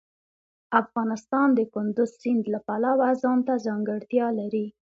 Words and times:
افغانستان 0.81 1.47
د 1.57 1.59
کندز 1.73 2.09
سیند 2.21 2.43
له 2.53 2.59
پلوه 2.67 3.07
ځانته 3.23 3.53
ځانګړتیا 3.65 4.27
لري. 4.39 4.65